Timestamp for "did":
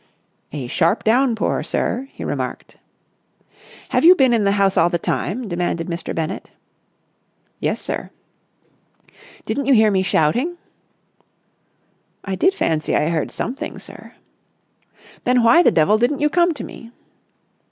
12.33-12.55